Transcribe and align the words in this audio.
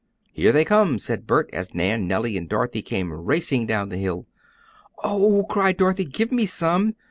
"Here 0.31 0.51
they 0.51 0.65
come," 0.65 0.97
said 0.97 1.27
Bert, 1.27 1.47
as 1.53 1.75
Nan, 1.75 2.07
Nellie, 2.07 2.35
and 2.35 2.49
Dorothy 2.49 2.81
came 2.81 3.13
racing 3.13 3.67
down 3.67 3.89
the 3.89 3.97
hill. 3.97 4.25
"Oh!" 5.03 5.45
cried 5.47 5.77
Dorothy, 5.77 6.05
"give 6.05 6.31
me 6.31 6.47
some!" 6.47 6.95